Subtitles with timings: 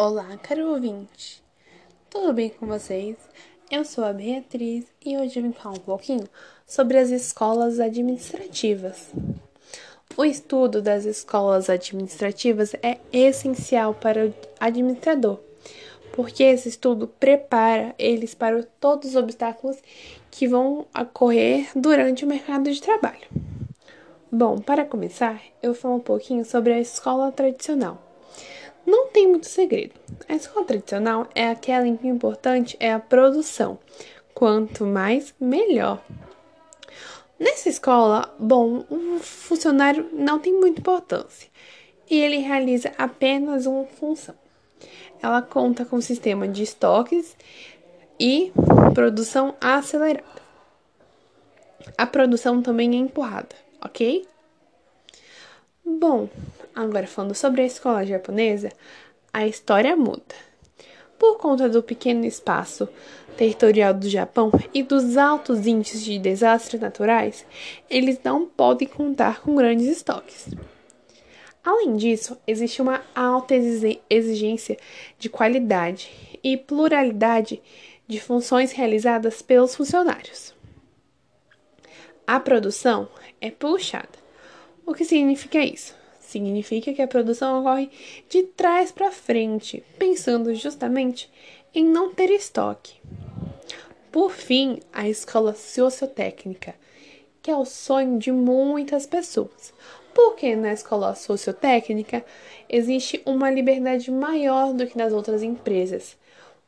[0.00, 1.42] Olá, caro ouvinte!
[2.08, 3.16] Tudo bem com vocês?
[3.68, 6.22] Eu sou a Beatriz e hoje eu vim falar um pouquinho
[6.64, 9.10] sobre as escolas administrativas.
[10.16, 15.40] O estudo das escolas administrativas é essencial para o administrador,
[16.12, 19.78] porque esse estudo prepara eles para todos os obstáculos
[20.30, 23.26] que vão ocorrer durante o mercado de trabalho.
[24.30, 28.07] Bom, para começar, eu vou falar um pouquinho sobre a escola tradicional.
[28.88, 29.92] Não tem muito segredo.
[30.26, 33.78] A escola tradicional é aquela em que o importante é a produção.
[34.32, 36.02] Quanto mais, melhor.
[37.38, 41.50] Nessa escola, bom, o funcionário não tem muita importância
[42.08, 44.34] e ele realiza apenas uma função.
[45.22, 47.36] Ela conta com um sistema de estoques
[48.18, 48.50] e
[48.94, 50.24] produção acelerada.
[51.98, 54.26] A produção também é empurrada, ok?
[55.84, 56.30] Bom,
[56.84, 58.70] agora falando sobre a escola japonesa,
[59.32, 60.34] a história muda.
[61.18, 62.88] Por conta do pequeno espaço
[63.36, 67.44] territorial do Japão e dos altos índices de desastres naturais,
[67.90, 70.48] eles não podem contar com grandes estoques.
[71.64, 73.54] Além disso, existe uma alta
[74.08, 74.76] exigência
[75.18, 77.60] de qualidade e pluralidade
[78.06, 80.54] de funções realizadas pelos funcionários.
[82.26, 83.08] A produção
[83.40, 84.28] é puxada
[84.88, 85.94] o que significa isso?
[86.28, 87.88] Significa que a produção ocorre
[88.28, 91.30] de trás para frente, pensando justamente
[91.74, 93.00] em não ter estoque.
[94.12, 96.74] Por fim, a escola sociotécnica,
[97.40, 99.72] que é o sonho de muitas pessoas.
[100.12, 102.22] Porque na escola sociotécnica
[102.68, 106.14] existe uma liberdade maior do que nas outras empresas.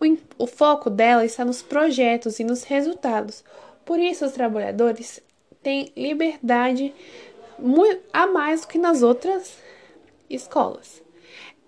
[0.00, 3.44] O, o foco dela está nos projetos e nos resultados.
[3.84, 5.22] Por isso, os trabalhadores
[5.62, 6.92] têm liberdade
[8.12, 9.58] a mais do que nas outras
[10.28, 11.02] escolas.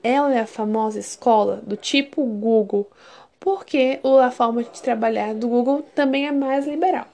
[0.02, 2.90] Ela é a famosa escola do tipo Google,
[3.40, 7.06] porque a forma de trabalhar do Google também é mais liberal.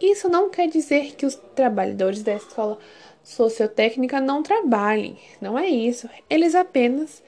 [0.00, 2.78] Isso não quer dizer que os trabalhadores da escola
[3.22, 6.08] sociotécnica não trabalhem, não é isso.
[6.28, 7.22] Eles apenas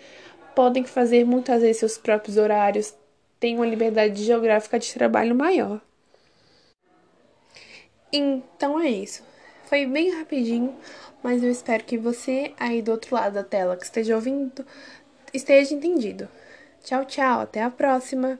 [0.55, 2.95] podem fazer muitas vezes seus próprios horários,
[3.41, 5.81] têm uma liberdade geográfica de trabalho maior.
[8.13, 9.23] Então é isso.
[9.69, 10.75] Foi bem rapidinho,
[11.23, 14.65] mas eu espero que você aí do outro lado da tela que esteja ouvindo
[15.33, 16.27] esteja entendido.
[16.83, 18.39] Tchau, tchau, até a próxima!